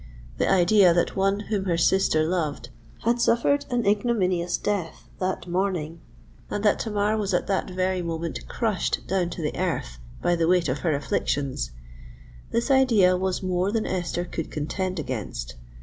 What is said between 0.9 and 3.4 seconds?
that one whom her sister loved had